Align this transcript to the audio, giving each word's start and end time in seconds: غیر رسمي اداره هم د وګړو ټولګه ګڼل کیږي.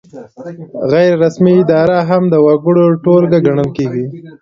غیر 0.91 1.11
رسمي 1.23 1.53
اداره 1.63 1.97
هم 2.09 2.23
د 2.29 2.35
وګړو 2.45 2.85
ټولګه 3.03 3.39
ګڼل 3.45 3.69
کیږي. 3.77 4.05